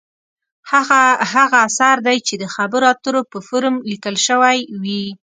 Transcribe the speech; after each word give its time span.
هغه 1.33 1.53
اثر 1.67 1.95
دی 2.07 2.17
چې 2.27 2.33
د 2.41 2.45
خبرو 2.55 2.85
اترو 2.93 3.21
په 3.31 3.37
فورم 3.47 3.75
لیکل 3.91 4.15
شوې 4.27 4.57
وي. 4.81 5.05